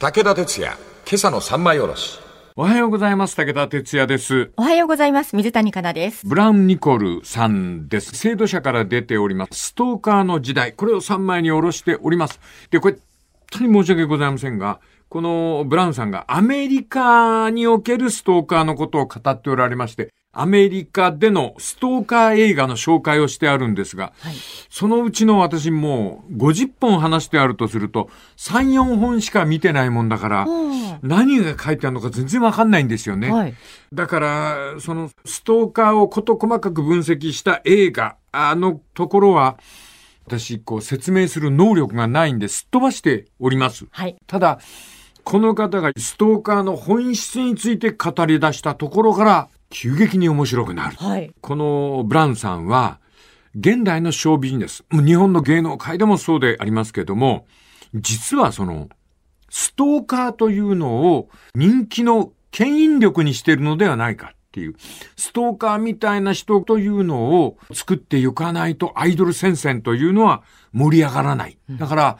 [0.00, 2.18] 武田鉄矢、今朝の三枚おろし。
[2.56, 3.36] おはようございます。
[3.36, 4.50] 武田哲也です。
[4.56, 5.36] おはようございます。
[5.36, 6.26] 水谷香奈です。
[6.26, 8.16] ブラウン・ニコルさんです。
[8.16, 9.66] 制度者から出ております。
[9.66, 10.72] ストーカーの時代。
[10.72, 12.40] これを3枚に下ろしております。
[12.70, 13.02] で、これ、本
[13.50, 24.34] 当に申し訳ございませんが、このブラウンさんがアメリカにおけるストーカーのことを語っておられまして、アメリカでのストーカー映画の紹介をしてあるんですが、はい。
[24.68, 30.46] そのうちの私もう50本話してあるとすると、3、4本しか見てないもんだから、
[31.02, 33.32] 何が書いてあるのか全然わかんないんですよね。
[33.32, 33.54] はい。
[33.92, 39.58] だから、そのストーカーを事細かく分析した映画、あのところは、
[40.26, 43.86] 私、こう説明する能力がないんですっ飛ばしております。
[43.90, 44.16] はい。
[44.28, 44.60] ただ、
[45.24, 50.96] この方がストーカーの本質について語り出したところから、急激に面白くなる。
[50.96, 51.32] はい。
[51.40, 52.98] このブラウンさんは、
[53.54, 57.46] 現代のショービジネス、もう日本の芸能界でもそうでありますけども、
[57.94, 58.88] 実はその、
[59.48, 64.76] ストーカーというのを人気の牽引力にしているのではないかっていう、
[65.16, 71.58] ストーカーみたいな人というのを作っていかないとアイドル戦線というのは盛り上がらない。
[71.70, 72.18] だから、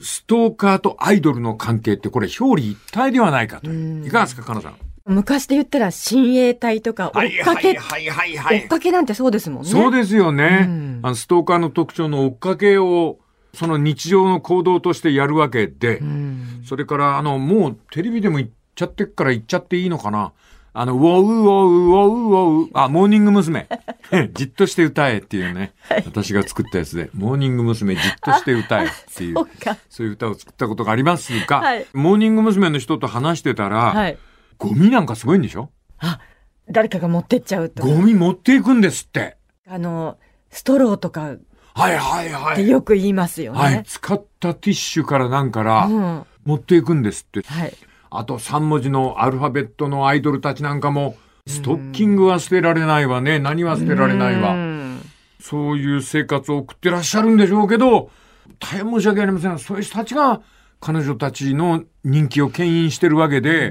[0.00, 4.06] ストーカーとアイドルの関係ってこれ表裏一体ではないかという。
[4.06, 4.76] いかがですか、かなさん？
[5.08, 9.68] 昔で言ったら親衛隊とか追っかけ、はいはいは追っかけなんてそうですもんね。
[9.68, 10.66] そうですよね。
[10.68, 13.18] うんあのストーカーの特徴の追っかけを、
[13.54, 16.62] その日常の行動としてやるわけで、うん。
[16.64, 20.32] それから、あの、もうテレビでも言っちゃってっから言っちゃっていいのかな。
[20.74, 23.66] あの、ウォウウォウウォウウォウ、あ、モーニング娘。
[24.34, 25.72] じっとして歌えっていうね、
[26.04, 27.96] 私が作ったやつで、モーニング娘。
[27.96, 29.76] じっとして歌えっていうそ、うか。
[29.88, 32.70] そういう歌を作ったことがありますが、はいモーニング娘。
[32.70, 34.18] の人と話してたら、はい。
[34.58, 35.70] ゴミなんかすごいんでしょ？
[35.98, 36.20] あ、
[36.68, 37.88] 誰かが持ってっちゃうとか。
[37.88, 39.36] ゴミ持っていくんですって。
[39.66, 40.18] あの、
[40.50, 41.38] ストローとかっ
[41.74, 42.56] はいはいはい。
[42.56, 43.58] てよく言いますよね。
[43.58, 43.84] はい。
[43.84, 46.26] 使ったティッシュからなんから、うん。
[46.44, 47.42] 持っていくんですって。
[47.42, 47.72] はい。
[48.10, 53.38] あと3文字のアルファベットのアイドルたちなんかも、ストッキングは捨てられないわね。
[53.38, 54.54] 何は捨てられないうわ。
[54.54, 55.00] ん
[55.40, 58.10] そういう生活を送ってらっしゃるんでしょうけど、
[58.58, 59.58] 大変申し訳ありません。
[59.58, 60.42] そういう人たちが
[60.80, 63.70] 彼女たちの人気を牽引してるわけで、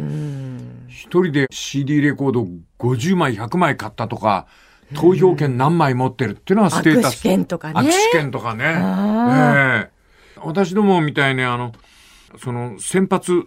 [0.97, 2.47] 一人で CD レコード
[2.79, 4.47] 50枚、100枚買ったとか、
[4.95, 7.15] 投票権何枚持ってるっていうのはステータス。
[7.15, 7.79] 握手券とかね。
[7.81, 8.65] 握手券とかね。
[8.65, 10.39] あええ。
[10.43, 11.71] 私どもみたいにあの、
[12.39, 13.43] その先発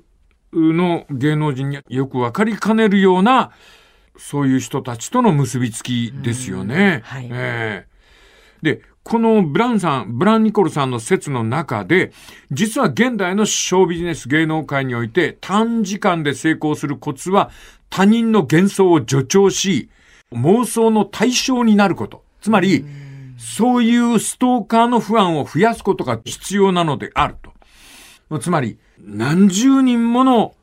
[0.52, 3.50] の芸能人によくわかりかねるような、
[4.16, 7.00] そういう人たちとの結びつきですよね。
[7.04, 7.28] はい。
[7.32, 7.86] ええ。
[8.62, 12.12] で、このブラウンさん、ブラウン・ニコルさんの説の中で、
[12.52, 17.50] 実は現代のショービジネス芸能界において短時間で成功するコツは
[17.88, 19.90] 他人の幻想を助長し、
[20.30, 22.22] 妄想の対象になること。
[22.40, 22.84] つまり、
[23.36, 27.34] そういうストーカーの不安を増やすことが必要なのである
[28.30, 28.38] と。
[28.38, 30.54] つまり、何十人もの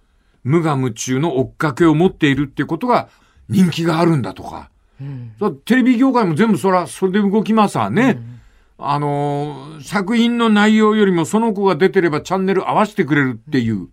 [0.45, 3.09] 無我夢中の追っかけを持っているっていうことが
[3.49, 4.69] 人気があるんだとか。
[5.37, 8.36] そテレビ業界も全部そら、それで動きますわね。
[8.79, 13.89] あのー作品の内容よりもその子が出てればチャンネル合わせてくれるっていう、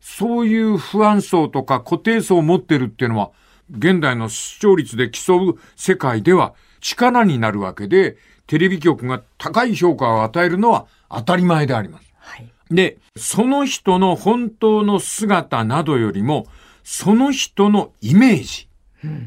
[0.00, 3.30] そういう不安層とか固定層を持ってるっていうのは、
[3.70, 8.16] 現代の視聴率で競う世界では力になるわけで、
[8.46, 12.12] テレビ局が高い評価を与えるのは当たり前であります。
[12.18, 12.50] はい。
[12.70, 16.46] で、その人の本当の姿などよりも、
[16.82, 18.68] その人のイメージ、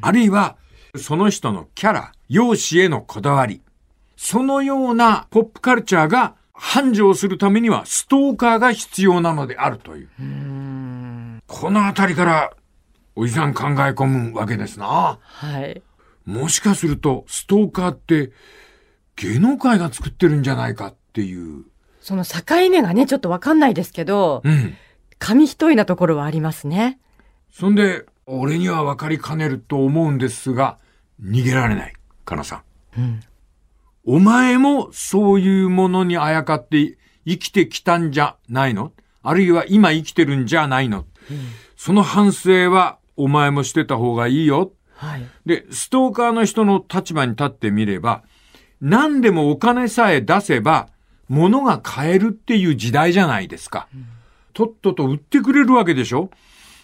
[0.01, 0.57] あるいは
[0.95, 3.61] その人のキャラ、容姿へのこだわり、
[4.23, 10.09] そのようなポップカルチャーが繁盛するためにはストーカーが必要なのであるという。
[11.47, 12.53] このあたりから、
[13.15, 15.17] おじさん考え込むわけですな。
[15.19, 15.81] はい。
[16.23, 18.31] もしかすると、ストーカーって
[19.15, 21.65] 芸能界が作ってるんじゃないかっていう。
[21.99, 24.75] その境目がね、ちょっとわかんないですけど、うん。
[25.17, 26.99] 紙一重なところはありますね。
[27.51, 30.77] そんで、俺には分かりかねると思うんですが、
[31.19, 31.93] 逃げられない、
[32.23, 32.57] かなさ
[32.97, 32.99] ん。
[32.99, 33.19] うん。
[34.05, 36.97] お前もそういうものにあやかって
[37.27, 38.91] 生きてきたんじゃないの？
[39.23, 41.05] あるいは今生きてるんじゃないの、
[41.77, 44.71] その反省はお前もしてた方がいいよ。
[44.95, 45.25] はい。
[45.45, 48.23] で、ストーカーの人の立場に立ってみれば、
[48.81, 50.89] 何でもお金さえ出せば、
[51.29, 53.87] 物が買えるっていう時代じゃないですか。
[54.53, 56.31] とっとと売ってくれるわけでしょ？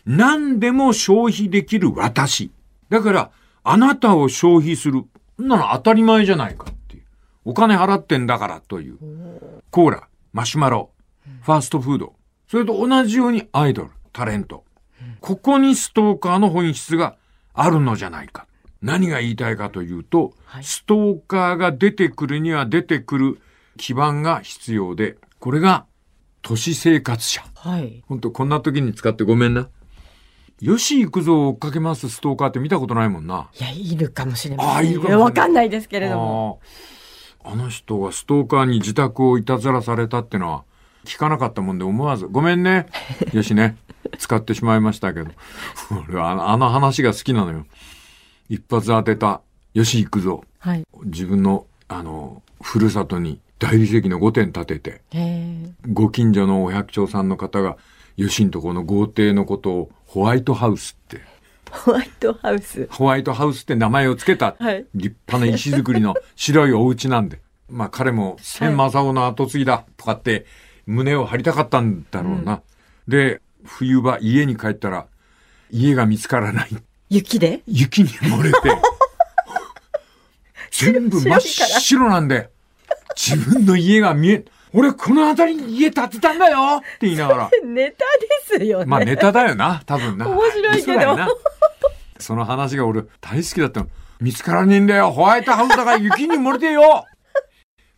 [0.06, 2.52] 何でも消費できる私。
[2.90, 3.32] だから、
[3.64, 5.04] あなたを消費する。
[5.40, 6.66] なの当たり前じゃないか。
[7.48, 8.98] お金払ってんだからという。
[9.72, 10.90] コーラ、マシュマロ、
[11.44, 12.14] ファーストフード。
[12.50, 14.66] それと同じようにアイドル、タレント。
[15.22, 17.16] ここにストーカーの本質が
[17.54, 18.48] あるのじゃないか。
[18.82, 23.42] 何が言いたいかというと、はいストーカーが出てくるには出てくる
[23.78, 25.86] 基盤が必要で、これが
[26.42, 27.46] 都市生活者。
[27.56, 28.04] はい。
[28.10, 29.70] ほんと、こんな時に使ってごめんな。
[30.60, 33.50] 吉幾三を追っかけますストーカーって見たことないもんな。
[33.58, 34.76] いや、いるかもしれません。
[34.76, 36.60] あいるかもしれないわかんないですけれども。
[37.50, 40.64] あの人がストーカーに自宅をいたずらされたってのは
[41.06, 42.88] 聞かなかったもんで思わず、ごめんね。
[43.32, 43.78] よしね。
[44.20, 45.32] 使ってしまいましたけど。
[46.10, 47.66] 俺はあの話が好きなのよ。
[48.50, 49.42] 一発当てた
[49.74, 50.42] 吉幾三。
[50.60, 50.86] はい。
[51.06, 55.02] 自分の、あの、ふるさとに大理石の5点建てて。
[55.90, 57.78] ご近所のお百姓さんの方が、
[58.18, 61.22] 吉んとこの豪邸のことをホワイトハウスって、
[61.72, 62.88] ホワイトハウス。
[62.92, 67.42] ホワイトハウスって名前をつけた、はい立派な石造りの 白いお家なんで。
[67.70, 70.46] まあ彼も千正夫の後継ぎだとかって
[70.86, 72.62] 胸を張りたかったんだろうな。
[73.08, 75.08] で、冬場家に帰ったら
[75.72, 76.70] 家が見つからない。
[77.10, 77.62] 雪で？
[77.68, 78.58] 雪に漏れて、
[80.72, 82.50] 全部真っ白なんで、
[83.16, 84.46] 自分の家が見え、
[84.78, 87.50] 俺この辺りに家建てたんだよって言いながら。
[87.66, 88.06] ネタ
[88.54, 88.86] ですよね。
[88.86, 90.30] まあネタだよな、多分な。
[90.30, 91.18] 面白いけど
[92.20, 93.88] その話が俺大好きだったの。
[94.22, 95.10] 見つからねえんだよ。
[95.12, 97.06] ホワイトハウスだから雪に漏れてよ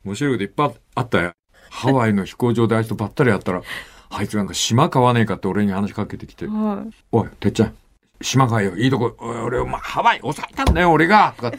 [0.05, 1.31] 面白いこといっぱいあったよ。
[1.69, 3.61] ハワイの飛行場であいつとばったりやったら、
[4.09, 6.93] あいつなんか島買わねえかって俺に話しかけてきて、はい。
[7.11, 7.75] おい、てっちゃん、
[8.21, 8.77] 島買えよ。
[8.77, 11.51] いいとこ、俺、まあ、ハワイ抑えたんだよ、俺がとか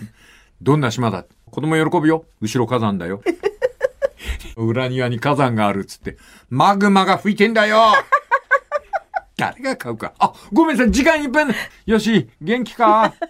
[0.63, 2.25] どんな島だ子供喜ぶよ。
[2.41, 3.23] 後ろ火山だよ。
[4.57, 6.17] 裏庭に火山があるっつって、
[6.49, 7.79] マグマが吹いてんだよ
[9.37, 10.13] 誰が買うか。
[10.19, 11.55] あ、ごめんなさい、時間いっぱいね。
[11.87, 13.15] よし、元気か？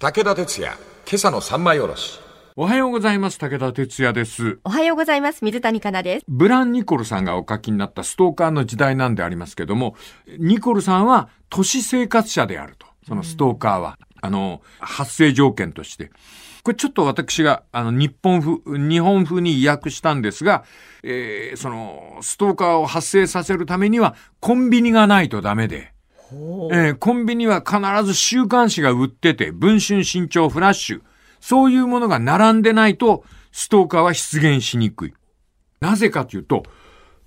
[0.00, 0.72] 武田鉄矢、
[1.06, 2.20] 今朝の三枚おろし。
[2.56, 3.38] おはようございます。
[3.38, 4.60] 武田哲也です。
[4.64, 5.44] おはようございます。
[5.44, 6.24] 水谷香奈です。
[6.28, 9.96] ブラン・ニコルさんがお書きになったストーカーの時代なんでありますけども、
[10.38, 12.86] ニコルさんは都市生活者であると。
[13.08, 13.98] そのストーカーは。
[14.20, 16.10] あの、発生条件として。
[16.64, 20.64] これちょっと私が、あの、日本風、日本風に訳したんですが、
[21.02, 25.92] えーその、ストーカーを発生させるためには、コンビニがないとダメで、
[26.72, 31.02] えーコンビニは必ず週刊誌が売ってて、文春新潮フラッシュ、
[31.38, 35.14] そういうものが並んでないと、ストーカーは出現しにくい。
[35.80, 36.62] なぜかというと、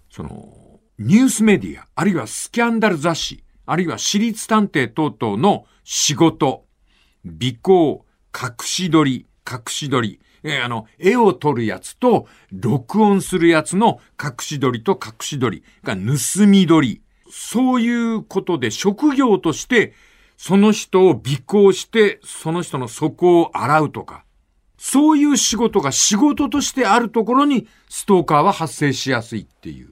[0.10, 6.66] その、ニュースメディア、あるいはスキャンダル雑誌、あるいは私立探偵等々の仕事、
[7.24, 8.04] 尾行、
[8.34, 17.01] 隠し撮り、隠し撮り、えーあの、絵を撮るやつと、録音するやつの隠し撮りと隠し撮りが盗み撮り。
[17.29, 19.94] そういうことで職業として、
[20.38, 24.23] その人を尾行して、その人の底を洗うとか、
[24.77, 29.89] そういう仕事が仕事としてあるところに、ストーカーは発生しやすいっていう。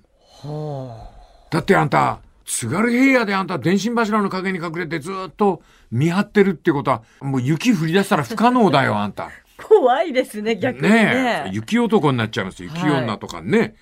[1.50, 9.32] だってあんた、津軽平野であんた電信柱の陰に隠れてずっと見張ってるってことは、もう雪降り出したら不可能だよ、あんた。
[9.64, 10.90] 怖いですね、逆にね。
[10.90, 11.50] ねえ。
[11.52, 12.72] 雪男になっちゃいますよ。
[12.74, 13.76] 雪女とかね。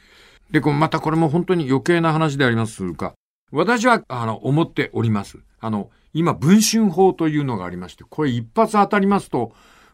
[0.51, 3.13] で、こうまたこれも本当に余計な話でありますが、
[3.51, 5.39] 私は、あの、思っております。
[5.59, 9.53] あの、今、文春法というのがありまして、これ一発当たりますと、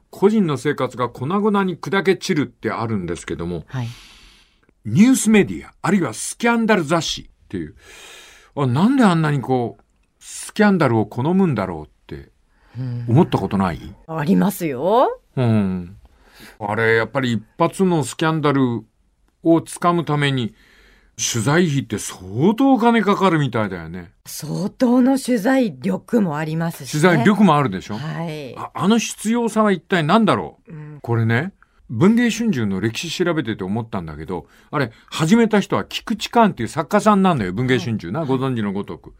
[0.10, 3.88] 個人の生活が粉々に砕け散るってあるんですけども、はい。
[4.86, 7.76] ニュースメディア、あるいはスキャンダル雑誌っていう、
[8.56, 9.84] あなんであんなにこう、
[10.20, 12.32] スキャンダルを好むんだろうって
[13.08, 13.96] 思ったことない？
[14.08, 15.20] ありますよ。
[15.44, 15.98] うん。
[16.60, 18.84] あれ、やっぱり一発のスキャンダル
[19.44, 20.54] をつかむために、
[21.20, 24.12] 取材費って相当お金かかるみたいだよね。
[24.26, 27.02] 相当の取材力もありますし、ね。
[27.02, 28.56] 取材力もあるでしょ、はい。
[28.58, 31.54] ああの必要さは一体何だろう、うんこれね、
[31.90, 39.14] 文藝春秋の歴史調べてて思ったんだけど、あれ、始めた人は菊池寛っていう作家さんなんだよ、文藝春秋な、ご存知のごとく。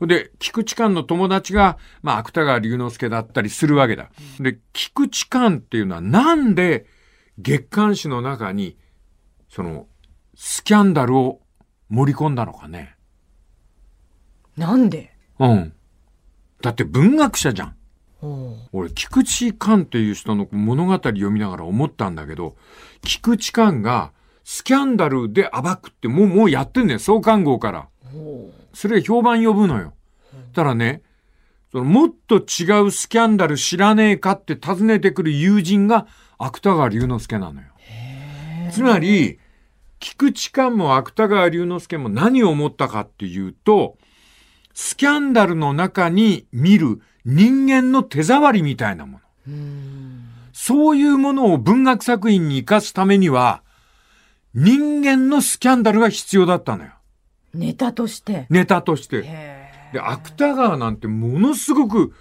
[0.00, 4.10] で、菊池寛の友達が、まあ、芥川龍之介だったりするわけだ。
[4.38, 6.86] で、菊池寛っていうのはなんで
[7.38, 8.76] 月刊誌の中に、
[9.48, 9.88] その、
[10.36, 11.40] スキャンダルを
[11.88, 12.96] 盛り込んだのかね。
[14.56, 15.12] なんで？
[15.38, 15.72] うん。
[16.62, 17.74] だって文学者じゃん。
[18.72, 22.56] 俺、菊池寛っていう人の物語読みながら思ったんだけど、
[23.02, 24.12] 菊池寛が
[24.44, 27.88] スキャンダルで暴くってもう、もうやってんねん、創刊号から。
[28.72, 29.94] それ評判呼ぶのよ。
[30.52, 31.02] たらね、
[31.70, 36.06] そのもっと違うスキャンダル知らねえかって尋ねてくる友人が
[36.38, 37.68] 芥川龍之介なのよ。
[38.72, 39.38] つまり、
[40.00, 43.98] 菊池寛も芥川龍之介も何を思ったかっていうと、
[44.72, 49.54] スキャンダルの中に見る人間の手触りみたいなもの。
[50.52, 53.62] そういうものを文学作品に生かすためには、
[54.54, 56.92] 人間のスキャンダルが必要だったのよ。
[57.54, 58.46] ネタとして。
[58.50, 59.22] ネタとして。
[59.24, 62.12] へで、芥川なんてものすごく、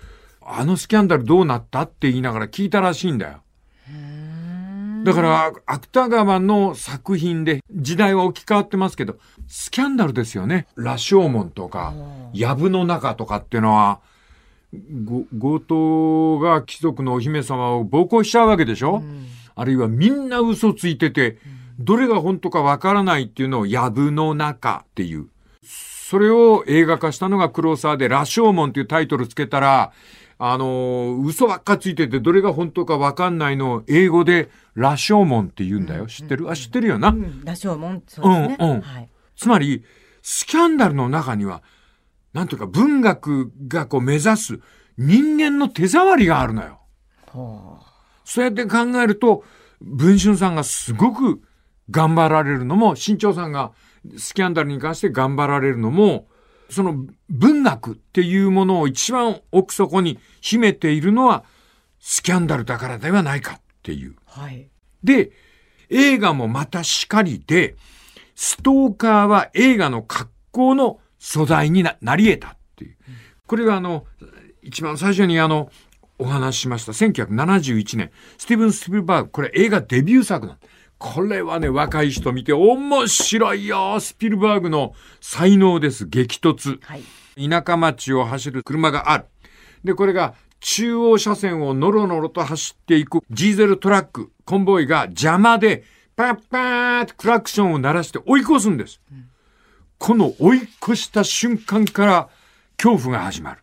[0.42, 3.42] あのスキャンダルどうなったって言いながら聞いたらしいんだよ。
[5.04, 9.18] だから、芥川の作品で時代は置き換わってますけど、
[9.48, 10.68] スキャンダルですよね。
[10.76, 11.94] 羅生門とか、
[12.34, 14.00] 藪の中とかっていうのは、
[15.06, 19.02] ご強盗が貴族のお姫様を暴行しちゃうわけでしょ、
[19.56, 21.38] あるいはみんな嘘ついてて、
[21.80, 25.28] どれが本当かわからないっていうのを藪の中っていう。
[25.64, 29.92] それを映画化したのが黒沢で、羅生門っていうタイトルつけたら、
[30.40, 36.06] あのー嘘ばっかついててどれが本当かわかんないのを英語で羅生門って言うんだよ。
[36.06, 36.50] 知ってる？
[36.50, 37.10] あ、知ってるよな。
[37.10, 38.58] うん、羅生門、そうですね。
[38.60, 39.10] うんうんはい。
[39.36, 39.84] つまり、
[40.22, 41.62] スキャンダルの中には、
[42.34, 44.60] なんというか文学がこう目指す
[44.98, 46.80] 人間の手触りがあるのよ。
[47.28, 47.80] ほ
[48.24, 49.44] そうやって考えると、
[49.82, 51.42] 文春さんがすごく
[51.90, 53.72] 頑張られるのも、新潮さんが
[54.18, 56.28] スキャンダルに関して頑張られるのも、
[56.70, 61.44] その文学っていうものを一番奥底に秘めているのは、
[62.00, 64.12] スキャンダルだからではないかっていう。
[64.12, 64.70] うはい。
[65.04, 65.32] で、
[65.90, 67.76] 映画もまたしかりで、
[68.36, 72.98] ストーカーは映画の格好の素材にななり得たっていう。
[73.48, 74.06] これがあの、
[74.62, 75.72] 一番最初にあの、
[76.20, 76.92] お話ししました。
[76.92, 80.58] 1971年、スティーブン・スピルバーグ、これ映画デビュー作なん
[80.98, 86.08] これはね、若い人見て面白いよスピルバーグの才能です。
[86.08, 86.80] 激突。
[86.82, 87.50] はい。
[87.50, 89.26] 田舎町を走る車がある。
[89.84, 95.84] で、これが中央車線をノロノロと走っていくディーゼルトラック、コンボイが邪魔で、
[96.16, 99.00] パッパーってクラクションを鳴らして追い越すんです。
[100.00, 102.30] この追い越した瞬間から
[102.76, 103.62] 恐怖が始まる。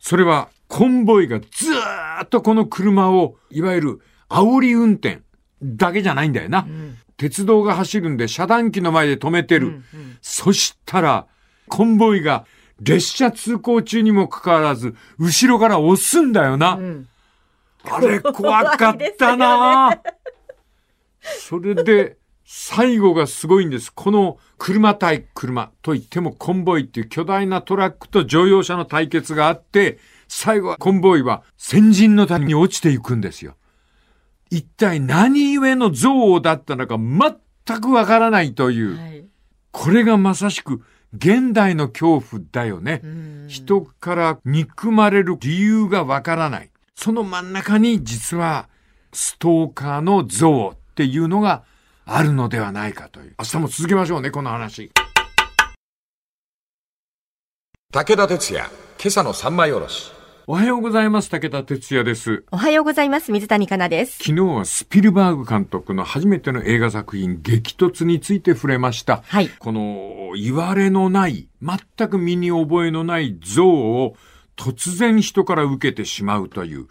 [0.00, 4.00] それはコンボイがずーっとこの車を、いわゆる
[4.30, 5.20] 煽り運転
[5.62, 6.66] だけじゃないんだよな。
[7.16, 9.82] 鉄道が走るんで遮断機の前で止めてる。
[10.22, 11.26] そしたら、
[11.68, 12.46] コンボイが
[12.80, 16.74] 列車通行中にもかかわらず、後ろから押すんだよな。
[16.74, 17.08] ん
[17.84, 20.00] あれ怖かったな、
[21.22, 23.92] それで、最後がすごいんです。
[23.92, 29.98] この車対車といってもコンボイっていう巨大なトラックと乗用車の対決があって、
[30.28, 33.56] 最後はコンボイは先人の谷に落ちていくんですよ。
[34.50, 38.96] 一体何故の憎悪だったのか全くわからないという。
[38.96, 39.24] はい。
[39.70, 40.82] これがまさしく
[41.14, 43.02] 現代の恐怖だよね。
[43.48, 46.70] 人から憎まれる理由がわからない。
[46.94, 48.68] その真ん中に実は
[49.12, 51.64] ストーカーの像っていうのが
[52.04, 53.34] あるのではないかという。
[53.38, 54.90] 明日も続けましょうね、この話。
[57.92, 58.64] 武田鉄矢、
[58.98, 60.17] 今朝の三枚おろし。
[60.50, 61.28] おはようございます。
[61.28, 62.42] 武田哲也です。
[62.50, 63.32] おはようございます。
[63.32, 64.12] 水谷香奈です。
[64.12, 69.20] 昨日はスピルバーグ監督の初めての映画作品、激突について触れました。
[69.26, 74.16] はいこの、言われのない、全く身に覚えのない像を
[74.56, 76.86] 突然人から受けてしまうという、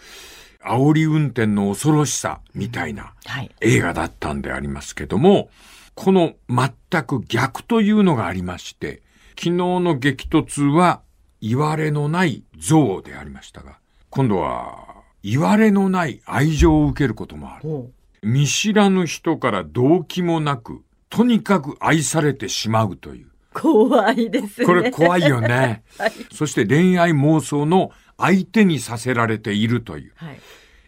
[0.63, 3.49] 煽り運転の恐ろしさみたいなはい。
[3.61, 5.49] 映画だったんでありますけども、
[5.95, 11.01] この全く逆というのがありまして、昨日の激突は
[11.41, 13.79] 言われのない像でありましたが、
[14.09, 17.61] 今度は言われのない愛情を受けることもある。
[17.61, 17.91] ほ
[18.23, 23.27] 見知らぬ人から動機もなく、とにかく愛されてしまうという。
[23.27, 23.29] う。
[23.53, 24.65] 怖いですね。
[24.65, 25.83] これ怖いよね。
[25.97, 26.11] はい。
[26.31, 30.13] そして恋愛妄想の相手にさせられているという。
[30.15, 30.39] はい。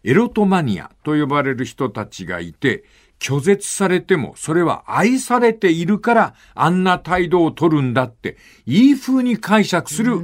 [0.03, 2.83] エロトマニアと呼ばれる人たちがいて、
[3.19, 10.19] 拒絶されても、それは愛されているから、あんな態度を取るんだって、いい風に解釈する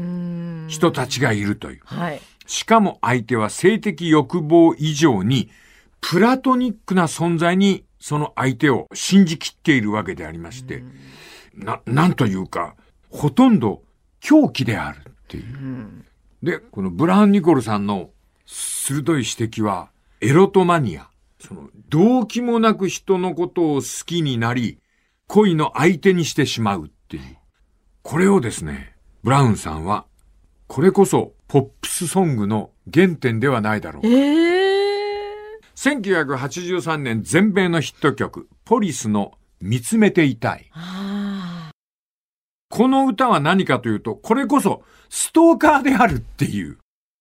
[0.67, 1.81] 人たちがいるという。
[1.83, 2.21] はい。
[2.47, 5.49] しかも相手は性的欲望以上に、
[5.99, 10.83] プラトニックな存在に、その相手を信じきっているわけでありまして、
[11.55, 12.75] な、なんというか、
[13.09, 13.81] ほとんど
[14.19, 16.05] 狂気であるっていう。
[16.43, 18.11] で、このブラウン・ニコルさんの
[18.45, 19.89] 鋭い指摘は、
[20.21, 21.09] エロトマニア。
[21.39, 24.79] その、動機もなく人のことを好きになり、
[25.27, 27.37] 恋の相手にしてしまうっていう。
[28.01, 30.05] これをですね、ブラウンさんは、
[30.67, 34.07] これこそポップスソングの原点ではないだろう。
[34.07, 34.55] ええ
[35.75, 40.69] 1983年全米のヒット曲、ポリスの見つめていたい。
[40.73, 41.71] あ
[42.69, 46.77] この歌は何かというと、これこそストーカーであるっていう。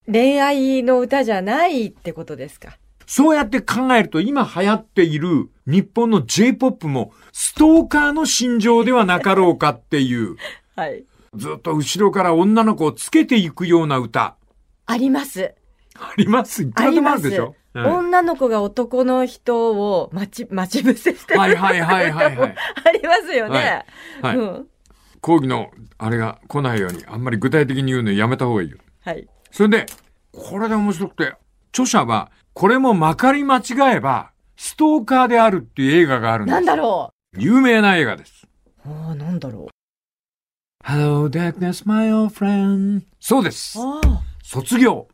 [0.08, 2.76] ー恋愛の歌じゃないってことですか。
[3.06, 10.36] そうやって考えると今流行っている日本の J-POP もストーカーの心情ではなかろうかっていう、
[10.76, 11.04] はい。
[11.34, 14.36] ずっと後ろから女の子をつけていくような歌。
[14.86, 15.54] あります。
[15.96, 16.62] あります？
[16.62, 17.46] いくあらでもあるでしょ？
[17.46, 21.40] はい女の子が男の人を待ち、 待ち伏せしてる。
[21.40, 22.54] はいはいはいはいはい。
[22.84, 23.84] ありますよね。
[24.22, 24.66] はいうん。
[25.20, 28.78] 講義のあれが来ないように、あんまり具体的に言うのやめた方がいいよ。
[29.04, 29.26] はい。
[29.50, 29.86] それで、
[30.30, 31.34] これで面白くて、
[31.72, 36.54] 著者は、これもまかり間違えば、ストーカーであるっていう映画があるんです。
[36.54, 38.46] なんだろ有名な映画です。
[38.86, 38.88] う。
[38.88, 39.68] ああ、なんだろ
[40.84, 43.02] Hello, darkness, my old friend.
[43.18, 43.76] そうです。
[44.42, 45.08] 卒業。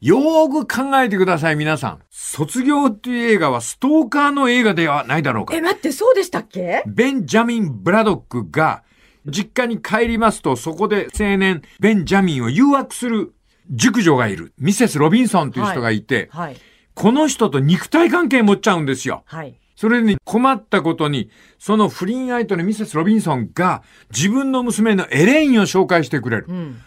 [0.00, 2.00] よーく考えてください、皆さん。
[2.10, 5.60] 卒業っていう映画はストーカーの映画ではないだろうかえ、。
[5.60, 6.82] 待って、そうでしたっけ？
[6.88, 8.82] ベンジャミン・ブラドックが
[9.24, 13.34] 実家に帰りますと、そこで青年ベンジャミンを誘惑する
[13.70, 14.52] 熟女がいる。
[14.58, 16.56] ミセス・ロビンソンという人がいて、はい。
[16.94, 19.22] この人と肉体関係持っちゃうんですよ。
[19.26, 19.54] はい。
[19.76, 23.82] それに困ったことに、その不倫相手のミセス・ロビンソンが
[24.14, 26.46] 自分の娘のエレインを紹介してくれる。
[26.48, 26.80] うん。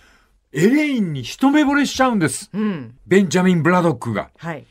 [0.53, 2.49] エレインに一目惚れしちゃうんです。
[2.53, 2.95] うん。
[3.05, 4.29] ベンジャミン・ブラドックが。
[4.37, 4.65] はい。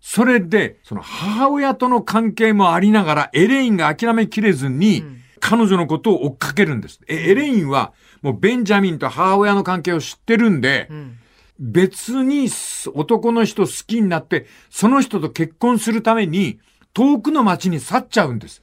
[0.00, 5.04] それで、その母親との関係もありながら、エレインが諦めきれずに、
[5.40, 7.00] 彼女のことを追っかけるんです。
[7.08, 7.92] えエレインは、
[8.22, 11.18] もうベンジャミンと母親の関係を知ってるんで、ん
[11.58, 12.48] 別に
[12.94, 16.58] 男の人好きになって、その人と結婚するために、
[16.94, 18.62] 遠くの町に去っちゃうんです。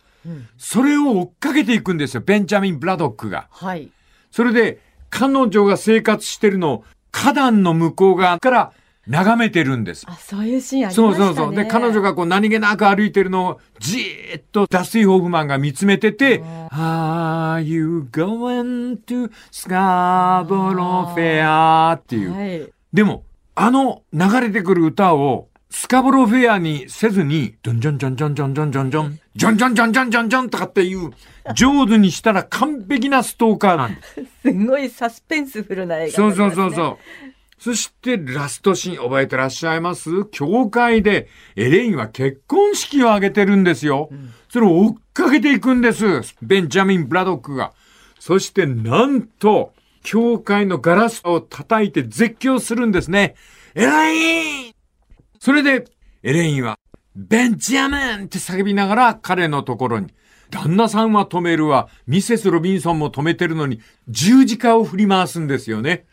[0.58, 3.48] それを追っかけていくんですよ、ベンジャミン・ブラドックが。
[3.52, 3.90] はい。
[4.32, 8.74] それで、彼女が生活してるのを、花壇の向こう側から
[9.08, 10.06] 眺めてるんです。
[10.10, 11.32] あ、そういうシーンありましたね。
[11.32, 11.56] うそうそう。
[11.56, 21.92] で、彼女がこう何気なく歩いてるのをじーっとダスティン・ホフマンが見つめてて、Are you going to Scarborough Fair?
[21.94, 22.34] っていう。
[22.34, 22.75] はい。
[22.96, 23.25] でも、
[23.56, 31.12] あの流れてくる歌をスカボロフェアにせずに、ジョンジョンジョンジョンジョンジョンジョンジョン、ジョンジョンジョンジョンジョンジョンとかっていう、
[31.54, 34.25] 上手にしたら完璧なストーカーなんです。
[34.44, 36.74] すごいサスペンスフルな映画そうそうそうう。
[36.74, 36.98] そう。
[37.60, 44.10] そしてラストシーン覚えてらっしゃいます教会でエレインは結婚式を挙げてるんですよ。
[44.48, 46.36] それを追っかけていくんです。
[46.42, 47.74] ベンジャミン・ブラドックが。
[48.20, 49.74] そしてなんと、
[50.06, 53.36] 教会のガラスを叩いて絶叫するんですね。
[53.74, 54.74] エレイン
[55.40, 55.86] それで、
[56.22, 56.80] エレインは、
[57.16, 60.14] ベンジャミンって叫びながら彼のところに、
[60.52, 66.06] 旦那さんは止めるわ、ミセス・ロビンソンも止めてるのに、十字架を振り回すんですよね。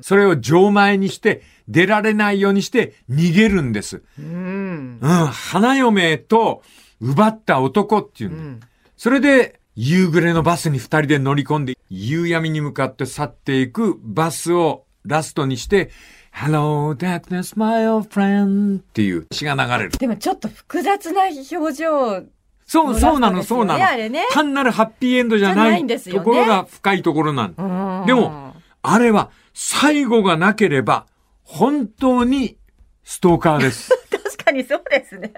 [0.00, 4.02] それを錠前にして、出られないようにして逃げるんです。
[4.18, 4.98] うん。
[5.00, 6.62] うん、花嫁と
[7.00, 8.66] 奪った男っていうんだ。
[8.96, 15.90] それで、夕暮れのバスに二人で乗り込んで、夕闇に向かって去っていくバスをラストにして、
[16.34, 19.90] Hello, darkness, my old friend っていう詩が流れる。
[19.92, 22.24] でもちょっと複雑な表情。
[22.66, 24.26] そう、そうなの、そうなのねあれね。
[24.32, 27.64] 単なるハッピーエンドじゃないねところが深いところなんだ。
[27.64, 31.06] うんでも、あれは最後がなければ、
[31.42, 32.58] 本当に
[33.02, 33.88] ストーカーです。
[34.12, 35.32] 確かにそうですね。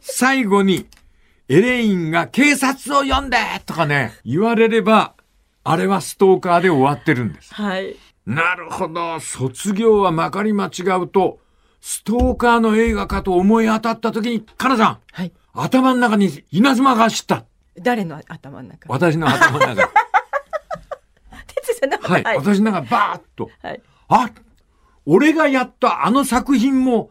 [0.00, 0.86] 最後に、
[1.48, 5.14] エレインが警察を呼んでとかね、言われれば、
[5.62, 7.52] あれはストーカーで終わってるんです。
[7.54, 7.96] はい。
[8.24, 9.20] なるほど。
[9.20, 11.38] 卒業はまかり間違うと、
[11.82, 15.32] ストーカーの映画かと思い当たった時に、かなさん、はい。
[15.52, 17.44] 頭の中に稲妻が走った。
[17.78, 18.90] 誰の頭の中？
[18.90, 19.92] 私の頭の中。
[21.46, 22.24] 哲さんのはい。
[22.24, 22.36] はい。
[22.38, 23.50] 私の中バーッと。
[23.62, 23.82] はい。
[24.08, 24.30] あ、
[25.04, 27.10] 俺がやったあの作品も、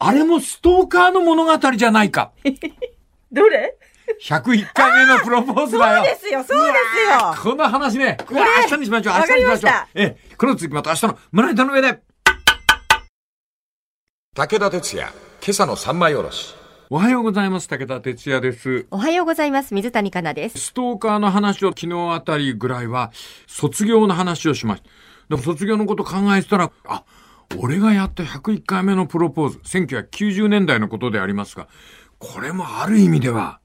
[0.00, 2.32] あれもストーカーの物語じゃないか。
[3.30, 3.76] どれ
[4.22, 6.04] ？101回目のプロポーズだよ。
[6.04, 7.52] そうですよ、そうですよ。
[7.52, 9.88] この話ね、これ明日にしましょう、明日にしましょうりました。
[9.94, 12.00] ええ、この続きまた明日の胸板の上で。
[14.34, 15.08] 武田鉄矢、
[15.42, 16.54] 今朝の三枚おろし。
[16.90, 17.68] おはようございます。
[17.68, 18.86] 武田哲也です。
[18.90, 19.74] おはようございます。
[19.74, 20.68] 水谷香奈です。
[20.68, 23.12] ストーカーの話を昨日あたりぐらいは、
[23.46, 24.88] 卒業の話をしました。
[25.28, 27.04] でも卒業のこと考えてたら、あ、
[27.58, 31.68] 俺がやった101回目のプロポーズ、1990年代のことでありますが、
[32.18, 33.60] これもある意味では、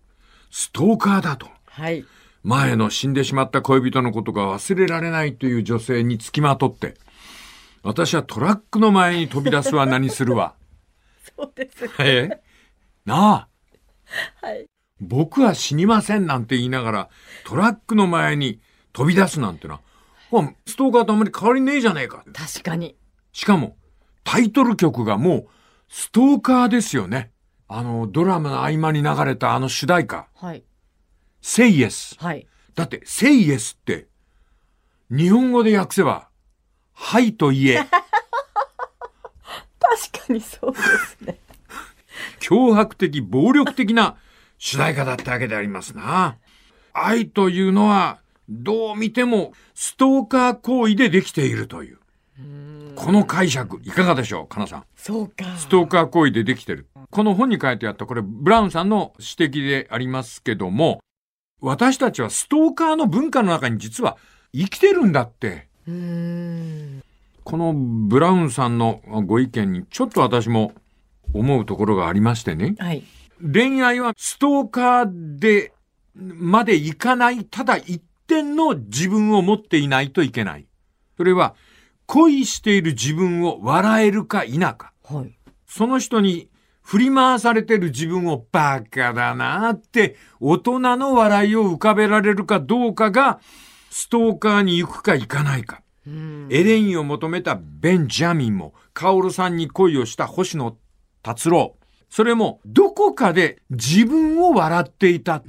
[0.51, 1.47] ストーカーだと。
[1.65, 2.05] はい。
[2.43, 6.95] 前の死んでしまった恋人のことが忘れられないという女性につきまとって、
[7.83, 10.55] 私はトラックの前に飛び出すわ何するわ。
[11.37, 11.85] そうです。
[11.99, 12.43] ええ？
[13.05, 13.47] な
[14.41, 14.45] あ。
[14.45, 14.67] はい。
[15.01, 17.09] 僕は死にませんなんて言いながら、
[17.45, 18.61] トラックの前に
[18.93, 19.81] 飛び出すなんてな。
[20.31, 22.23] まあストーカーとあんまり変わりねえじゃねえか。
[22.33, 22.95] 確かに。
[23.31, 23.77] しかも、
[24.23, 25.47] タイトル曲がもう、
[25.89, 27.32] ストーカーですよね。
[27.75, 30.63] あの、ドラマの合間に流れたあの主題歌、はい。
[31.41, 32.23] Say Yes。
[32.23, 32.45] はい。
[32.75, 34.05] だって、Say Yes って、
[35.09, 36.29] 日本語で訳せば、
[36.93, 37.89] はいと言え、 確
[40.27, 41.39] かにそうですね。
[42.41, 44.17] 脅迫的、暴力的な
[44.59, 46.37] 主題歌だったわけでありますな。
[46.93, 51.97] 愛というのは、どう見てもストーカー行為でできているという。
[52.95, 54.83] この解釈、いかがでしょう、かなさん。
[54.95, 55.45] そうか。
[55.57, 56.87] ストーカー行為でできてる。
[57.11, 60.99] この本に書いてあった、これ、ブラウンさんの指摘でありますけども、
[61.61, 64.17] 私たちはストーカーの文化の中に実は
[64.53, 65.67] 生きてるんだって。
[67.43, 70.73] このブラウンさんのご意見にちょっと私も
[71.33, 72.75] 思うところがありましてね。
[72.79, 73.03] はい。
[73.41, 75.73] 恋愛はストーカーで、
[76.15, 80.65] までいかない、ただ一点の自分を持っていないといけない。
[81.17, 81.55] それは、
[82.13, 84.93] 恋している自分を笑えるか否か。
[85.03, 85.35] はい。
[85.65, 86.47] その人に
[86.83, 93.39] 振り回されてる自分をバカだなって大人の笑いを浮かべられるかどうかが
[93.89, 95.81] ストーカーに行くか行かないか。
[96.05, 100.77] エレインを求めたベンジャミンも、カオルさんに恋をした星野
[101.23, 101.77] 達郎。
[102.09, 105.41] それも、どこかで自分を笑っていた。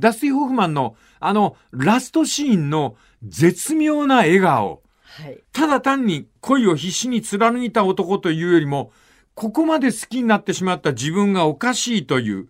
[0.00, 4.81] ダスティ・ホフマンの、あの、ラストシーンの絶妙な笑顔。
[5.16, 5.42] はい。
[5.52, 8.92] ただ単に恋を必死に貫いた男というよりも、
[9.34, 12.48] ここまで好きになってしまった自分がおかしいという、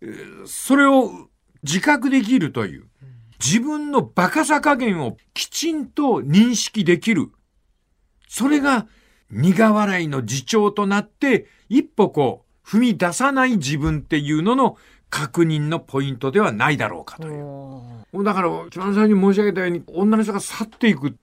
[0.00, 1.28] えーそれを
[1.62, 2.86] 自覚できるという、
[3.38, 7.30] 自分のバカさ加減をきちんと認識できる。
[8.28, 8.86] それが
[9.30, 14.76] 苦笑いの自重となって、一歩こう、踏み出さない自分っていうのの
[15.10, 18.24] 確認のポイントではないだろうかという。
[18.24, 21.16] だから、一番最初に申し上げたように、女の人が去っていく。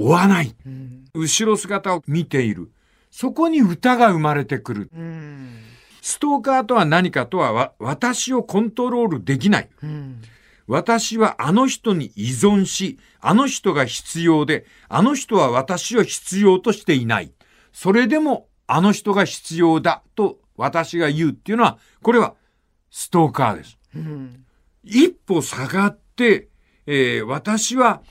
[0.00, 0.54] 追わない。
[0.66, 2.70] うん後ろ姿を見ている。
[3.10, 4.90] そこに歌が生まれてくる。
[4.96, 5.58] うん
[6.00, 9.68] ストーカーとは何かとは、わ私をコントロールできない。
[9.82, 10.22] うん
[10.66, 17.32] 私はあの人に依存し、あの人が必要で、あの人は私を必要としていない。
[17.72, 22.34] それでも、あの人が必要だと私が言うっていうのは、これは
[22.92, 23.78] ストーカーです。
[23.96, 24.44] うん
[24.84, 26.48] 一歩下がって、
[26.86, 28.02] えー私は、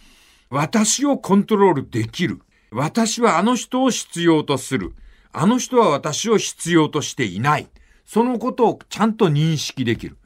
[0.49, 2.39] 私をコントロールできる。
[2.71, 4.93] 私はあの人を必要とする。
[5.31, 7.67] あの人は私を必要としていない。
[8.05, 10.17] そのことをちゃんと認識できる。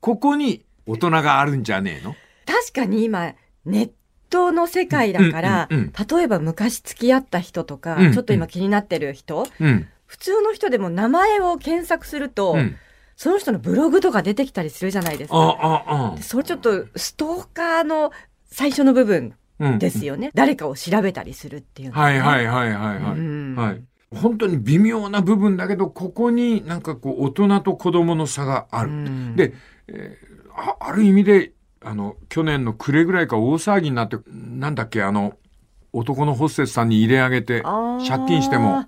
[0.00, 2.14] ここに大人があるんじゃねえの？
[2.46, 3.90] 確かに今、ネッ
[4.28, 9.88] トの世界だから、うんうんうん例えば昔付き合った人とか、うんうんちょっと今気になってる人、うん。
[10.06, 12.76] 普通の人でも名前を検索すると、うん。
[13.16, 15.36] その人のブログとか出てきたりするじゃないですか。
[15.36, 16.22] あ、あ、あで。
[16.22, 18.12] それちょっとストーカーの
[18.46, 19.34] 最初の部分うん。
[19.78, 20.30] ですよね。
[20.34, 23.18] 誰かを調べたりするっていうね、はいはいはいはいはい。
[23.18, 23.84] うんはい。
[24.14, 28.90] 本当に微妙な部分だけど、ここになんかこう大人と子供の差がある。
[28.90, 29.54] うんで、
[29.88, 35.34] えーあある意味で、あの、去年の暮れぐらいか大騒ぎになって、なんだっけ、あの、
[35.92, 38.84] 男のホステスさんに入れ上げて、借金しても、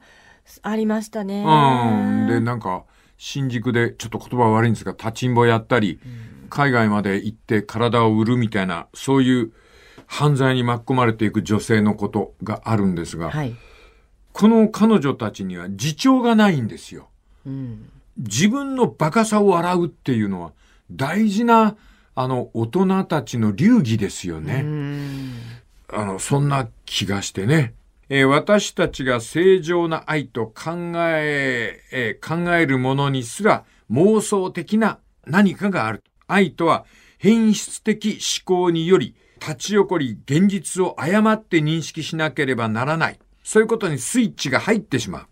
[0.63, 1.45] ありましたね。
[1.47, 2.27] うん。
[2.27, 2.85] で、なんか、
[3.17, 6.01] 新宿で、ちょっと言葉悪いんですが、立ちんぼやったり、
[6.51, 9.53] 海外まで行って体を売るみたいな、そういう
[10.13, 13.57] 犯罪に巻き込まれていく女性のことがあるんですが、はい。
[14.35, 17.09] この彼女たちには自重がないんですよ。
[17.47, 17.89] うん。
[18.19, 20.53] 自分のバカさを笑うっていうのは
[20.91, 21.77] 大事な、
[22.15, 24.61] あの、大人たちの流儀ですよね。
[24.63, 25.33] うん
[25.89, 27.73] あの、そんな気がしてね。
[28.11, 36.03] えー私たちが正常な愛と考え、えー考えるものにすら妄想的な何かがある。
[36.27, 36.85] 愛とは
[37.17, 39.15] 変質的思考により
[39.45, 43.19] 立ち起こり現実を誤って認識しなければならない。
[43.43, 45.27] そういうことにスイッチが入ってしまう。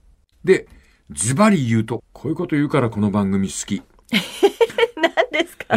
[0.45, 0.67] で、
[1.11, 3.83] ズバリ言うと、こういうこと言うからこの番組好き。
[5.01, 5.77] 何ですか？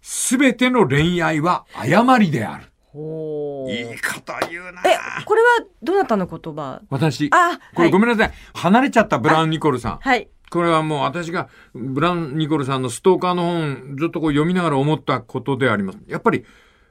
[0.00, 2.64] すべての恋愛は誤りである。
[2.92, 5.46] ほういいこと言うなえ、これは
[5.82, 6.80] どなたの言葉？
[6.88, 8.32] 私、あ、こはいれごめんなさい。
[8.54, 9.98] 離れちゃったブラウン・ニコルさん。
[9.98, 10.28] はい。
[10.50, 15.98] これはもう私がブラウン・ニコルさんのストーカーの本、ずっとこう読みながら思ったことであります。
[16.06, 16.44] やっぱり、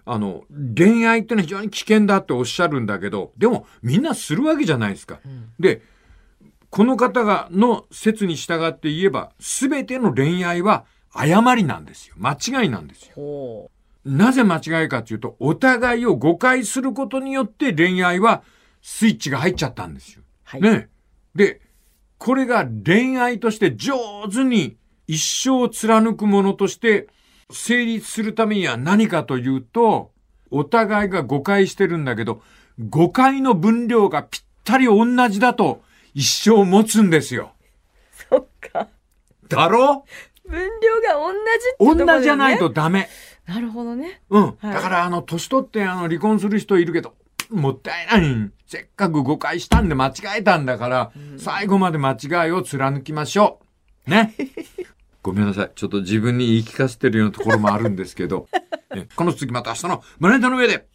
[0.05, 0.43] あの、
[0.75, 5.19] 恋愛ってのは非常に危険だっておっしゃるんだけど、でもみんなするわけじゃないですか。
[5.59, 5.81] で、
[6.69, 12.15] この方が、の説に従って言えば、すべての恋愛は誤りなんですよ。
[12.17, 13.13] 間違いなんですよ。
[13.15, 13.71] ほ
[14.05, 18.43] なぜ間違いかというと、お互いを誤解することによって恋愛は
[18.81, 20.21] スイッチが入っちゃったんですよ。
[20.43, 20.61] はい。
[20.61, 20.89] ね。
[21.33, 21.61] で、
[22.17, 23.95] これが恋愛として上
[24.31, 27.07] 手に一生貫くものとして
[27.51, 30.11] 成立するためには何かというと、
[30.51, 32.41] お互いが誤解してるんだけど、
[32.89, 35.81] 誤解の分量がぴったり同じだと
[36.13, 37.53] 一生持つんですよ。
[38.29, 38.87] そっか。
[39.47, 40.05] だろ？
[40.47, 42.73] 分量が同じってところ同じじゃないとね。
[42.73, 43.09] ダメ。
[43.45, 44.21] なるほどね。
[44.29, 44.43] うん。
[44.43, 47.13] はいだから、あの、年取って、あの、離婚する人いるけど、
[47.51, 48.51] もったいない。
[48.65, 53.59] せっかく誤解したんで間違えたんだから、最後まで間違いを貫きましょ
[54.07, 54.09] う。
[54.09, 54.33] ね？
[55.25, 55.71] ごめんなさい。
[55.73, 58.47] ちょっと自分に言い聞かせてるようなところもあるんですけど、
[58.93, 60.87] ねこの続きまた明日の胸板の上で。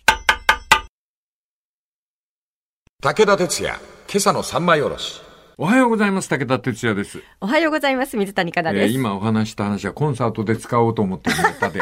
[3.02, 3.74] 武田鉄矢、
[4.08, 5.20] 今朝の三枚おろし。
[5.58, 6.28] おはようございます。
[6.28, 7.20] 武田哲也です。
[7.40, 8.16] おはようございます。
[8.16, 8.94] 水谷香えー奈です。
[9.00, 11.80] 今お話した話はコンサートで使おうと思ってるネタで。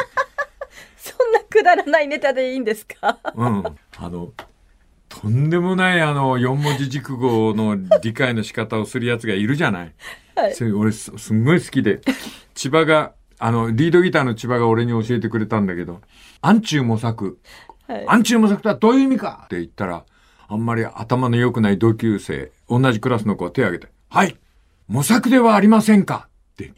[0.96, 3.18] そんなくだらないネタでいいんですか？
[3.34, 3.62] うん。
[3.98, 4.32] あの、
[5.10, 9.92] とんでもないあの、四文字熟語の理解の仕方をするやつがいるじゃない。
[10.42, 12.00] はいそれ俺す、すんごい好きで。
[12.54, 16.00] 千葉が、あの、リードギターの千葉が俺に教えてくれたんだけど、
[16.40, 17.38] 暗中模索。
[17.86, 20.04] はい暗中模索とはどういう意味かって言ったら、
[20.46, 24.36] あんまり頭の良くない同級生、同じクラスの子が手を挙げて、はい
[24.88, 26.28] 模索ではありませんか？
[26.52, 26.72] って。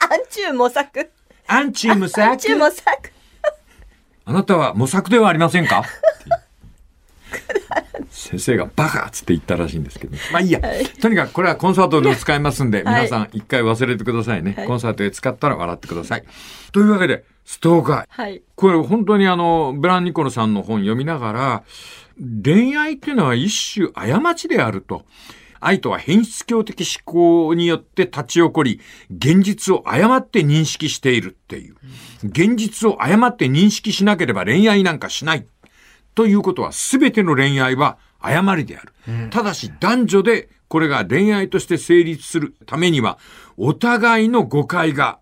[0.00, 1.10] 暗中模索。
[1.46, 2.86] 暗中模索暗中模索。
[4.24, 5.84] あなたは模索ではありませんか？
[8.16, 10.16] 先生がバカっつって言ったらしいんですけど。
[10.32, 10.60] まあいいや。
[11.00, 14.64] とにかくこれはコンサートでも使えますんで、はい皆さん一回忘れてくださいね。
[14.66, 16.24] コンサートで使ったら笑ってください。
[16.72, 18.04] というわけで、ストーカー。
[18.08, 18.42] はい。
[18.54, 21.62] これ本当にあの、ブラン・ニコルさんの本読みながら、
[22.42, 25.04] 恋愛っていうのは一種過ちであると。
[25.60, 31.76] 愛とは変質狂的思考によって立ち起こり、現実を誤って認識しているっていう。
[32.24, 35.46] 現実を誤って認識しなければ恋愛なんかしない。
[36.14, 38.92] ということは全ての恋愛は誤りである。
[39.30, 43.18] ただし男女でこれが恋愛として成立するためには、
[43.56, 45.18] お互いの誤解が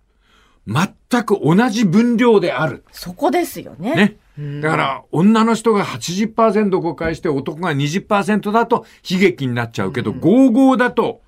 [0.66, 2.84] 全く同じ分量である。
[2.92, 4.16] そこですよね。
[4.36, 4.60] ね。
[4.60, 11.20] だから、女の人が80%誤解して男が20%だと悲劇になっちゃうけど、55だと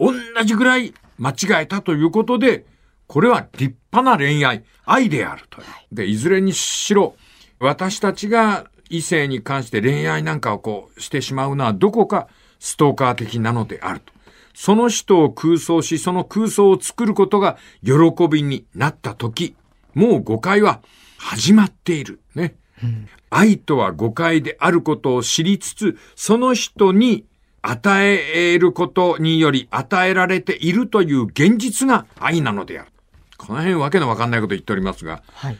[0.00, 0.12] 同
[0.44, 2.64] じぐらい間違えたということで、
[3.06, 5.66] これは立派な恋愛、愛であるという。
[5.92, 7.14] で、いずれにしろ、
[7.60, 14.12] 私たちが異性に関して恋愛なんかをこうしてしまうのはどこかストーカー的なのであると。
[14.54, 17.92] その人を空想し、その空想を作ることが喜
[18.28, 19.54] びになった時、
[19.94, 20.80] もう誤解は
[21.18, 22.20] 始まっている。
[22.34, 22.56] ね。
[22.82, 27.26] うん愛とは誤解であることを知りつつ、その人に
[27.60, 32.90] 与えることにより与えられているという現実が愛なのである。
[33.36, 35.58] この辺わけのわかんないこと言っておりますが、はい。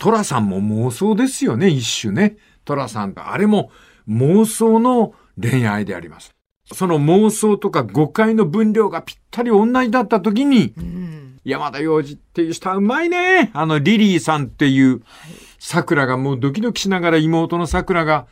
[0.00, 2.36] トラさんも妄想ですよね、一種ね。
[2.64, 3.70] トラさんと、あれも
[4.08, 6.34] 妄想の恋愛であります。
[6.72, 10.74] その妄想とか誤解の分量がぴったり同じだった時に、
[11.44, 13.50] 山田洋次っていう人はうまいね。
[13.54, 15.02] あの、リリーさんっていう、
[15.58, 18.26] 桜がもうドキドキしながら妹の桜が、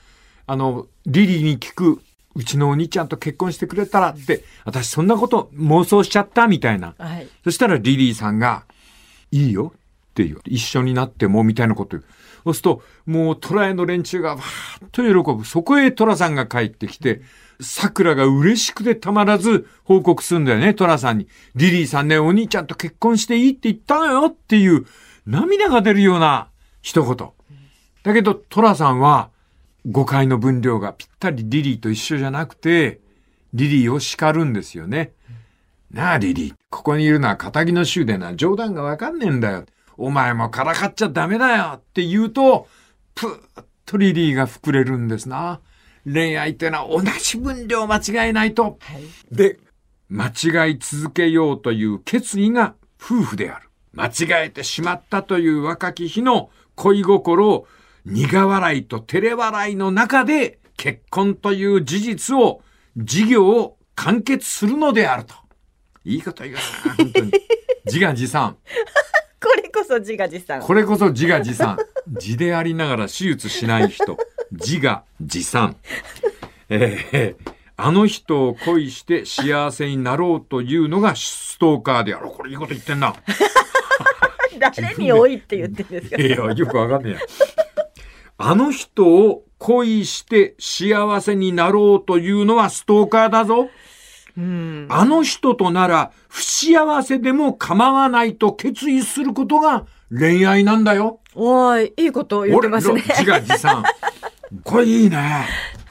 [0.46, 2.00] あの、リリーに聞く、
[2.34, 6.94] うちのお兄ちゃんと結婚してくれたらって、私そんなこと妄想しちゃったみたいな。
[6.98, 7.26] はい。
[7.42, 8.64] そしたらリリーさんが、
[9.32, 9.72] いいよ
[10.16, 10.40] っていう。
[10.46, 12.04] 一緒になってもみたいなこと言う。
[12.44, 15.44] そうすると、もうトラへの連中がわーっと喜ぶ。
[15.44, 17.20] そこへトラさんが帰ってきて、
[17.60, 21.28] 桜が嬉しくてたまらず報告するんだよね、トラさんに。
[21.54, 24.86] リリーさんね、お兄ちゃんと結婚していいって言ったのよっていう
[25.26, 26.48] 涙が出るような
[26.80, 27.28] 一言。
[28.02, 29.28] だけど、トラさんは
[29.84, 33.00] 誤解の分量がぴったりリリーと一緒じゃなくて、
[33.52, 35.12] リリーを叱るんですよね。
[35.90, 36.54] なあ、リリー。
[36.70, 38.34] ここにいるのは仇の衆でな。
[38.34, 39.66] 冗談がわかんねえんだよ。
[39.98, 42.68] お前もからかっちゃダメだよって言うと、
[43.14, 45.60] ぷーっとリリーが膨れるんですな。
[46.04, 48.78] 恋愛ってのは同じ分量間違えないと。
[49.30, 49.58] で、
[50.08, 53.68] 間違い続けようという決意が夫婦である。
[53.92, 57.66] 間違えてしまったという若き日の恋心を
[58.04, 62.62] 苦笑いと照れ笑いの中で結婚という事実を、
[62.96, 65.34] 事業を完結するのであると。
[66.04, 66.60] いいこと言うな、
[66.96, 67.32] 本当に。
[67.86, 68.56] 自画自賛。
[69.42, 70.60] これこそ自画自賛。
[70.62, 71.76] これこそ自画自賛。
[72.06, 74.16] 自でありながら手術しない人。
[74.52, 75.76] 自画自賛。
[76.68, 82.28] えーあの人を恋して幸せになろうというのがストーカーである。
[82.30, 83.14] これいいこと言ってんな。
[84.58, 86.16] 誰に多いって言ってるんですか？
[86.16, 87.20] いや、よくわかんねえや。
[88.38, 93.68] あの人を恋して幸せになろうというのはストーカーだぞ。
[94.36, 94.86] うん。
[94.90, 101.20] あの人となら不幸せでも構わないと決意することが恋愛なんだよ。
[101.34, 102.94] おーい、いいこと言ってますね。
[102.94, 103.82] 俺自画自賛。
[104.62, 105.46] これいいね。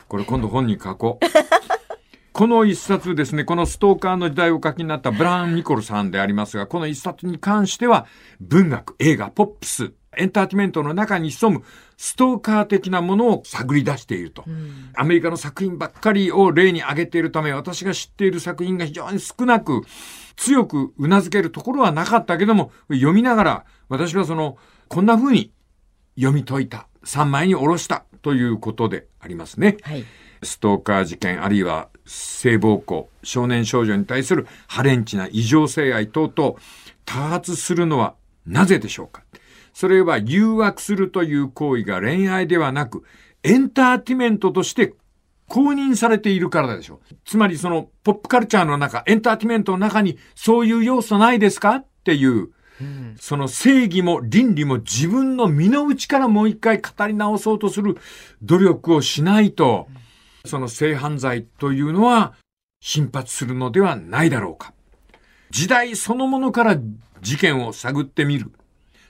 [0.07, 1.25] これ今度本に書こう。
[2.31, 8.07] この一冊ですね、このストーカーの時代を書きになったブラン・ニコルさんでありますが、この一冊に関しては、
[8.41, 11.63] 文学、映画、ポップス、エンターテイメントの中に潜む
[11.97, 14.43] ストーカー的なものを探り出していると。
[14.95, 19.83] アメリカの作品ばっかりを例に挙げているため、私が知っている作品が非常に少なく、
[20.35, 25.51] 強く頷けるところはなかったけども、読みながら、私はその、こんな風に
[26.15, 29.77] 読み解いた、三枚に下ろしたということでありますね。
[29.83, 30.03] はい。
[30.43, 36.55] ストーカー事件、あるいは性暴行、少年少女に対するハレンチな異常性愛等々、
[37.05, 39.23] 多発するのはなぜでしょうか
[39.75, 43.03] それは誘惑するという行為が恋愛ではなく、
[43.43, 44.93] エンターテイメントとして
[45.49, 47.15] 公認されているからでしょう。
[47.25, 51.75] つまりそのポップカルチャーの中、エンターテイメントの中にそういう要素ないですか？
[51.75, 52.51] っていう、
[53.19, 57.97] その正義も倫理も自分の身の内からもう一回語り直そうとする
[58.41, 59.89] 努力をしないと、
[60.45, 62.33] その性犯罪というのは
[62.79, 64.73] 頻発するのではないだろうか。
[65.51, 66.77] 時代そのものから
[67.21, 68.53] 事件を探ってみる。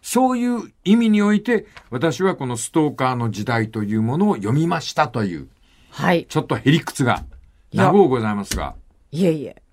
[0.05, 5.47] そういう意味において、私はこのストーカーの時代というものを読みましたという、
[5.89, 6.27] はい。
[6.29, 7.23] ちょっとへりくつが、
[7.71, 8.75] いや長うございますが。
[9.11, 9.63] いえいえ。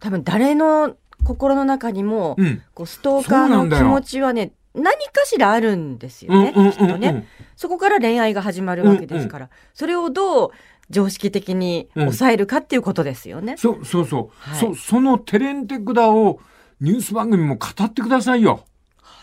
[0.00, 2.62] 多分誰の心の中にも、うん。
[2.74, 6.52] こうストーカーの気持ちはね、何かしらあるんですよね。
[6.56, 7.28] うんうんうんうんきっとね。
[7.54, 10.50] そこから恋愛が始まるわけですから、それをどう
[10.90, 13.56] 常識的に抑えるかっていうことですよね。
[13.56, 14.50] そう、そうそう。
[14.50, 16.40] はいそ、そのテレンテクダを
[16.80, 18.64] ニュース番組も語ってくださいよ。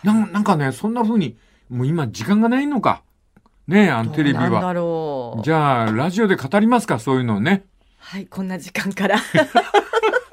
[0.04, 1.38] なんなんかね、そんな風に、
[1.70, 3.04] もう今時間がないのか。
[3.68, 4.74] ねえ、あのテレビどうなんだは。
[4.74, 5.44] ろう。
[5.44, 7.63] じゃあ、ラジオで語りますか、そういうのね。
[7.98, 9.18] はい、こんな時間から。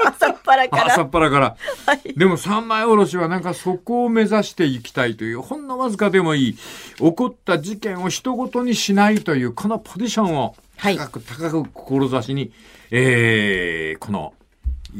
[0.04, 0.86] 朝っぱらから。
[0.86, 1.56] 朝っぱらから。
[1.86, 2.14] はい。
[2.14, 12.52] でも三枚おろしはなんかそこを目指していきたいという、ほんのわずかでもいい、起こった事件を人ごとにしないという、このポジションをはい高く高く志に、
[12.90, 14.34] えー、この、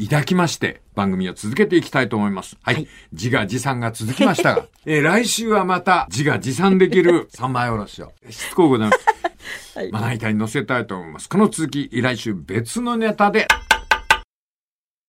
[0.08, 2.56] 抱きまして、番組を続けていきたいと思います。
[2.62, 2.74] はい。
[2.74, 9.06] はい自画自賛が続きましたが、 えー来週はまた自画自賛できる三枚おろしを、しつこうございます。
[9.76, 11.28] はいまな板に載せたいと思います。
[11.28, 13.48] この続き、来週別のネタで